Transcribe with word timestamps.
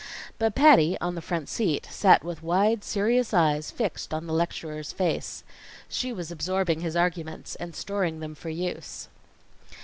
But 0.39 0.55
Patty, 0.55 0.97
on 0.99 1.13
the 1.13 1.21
front 1.21 1.47
seat, 1.47 1.87
sat 1.91 2.23
with 2.23 2.41
wide, 2.41 2.83
serious 2.83 3.35
eyes 3.35 3.69
fixed 3.69 4.15
on 4.15 4.25
the 4.25 4.33
lecturer's 4.33 4.91
face. 4.91 5.43
She 5.89 6.11
was 6.11 6.31
absorbing 6.31 6.79
his 6.79 6.95
arguments 6.95 7.53
and 7.57 7.75
storing 7.75 8.19
them 8.19 8.33
for 8.33 8.49
use. 8.49 9.09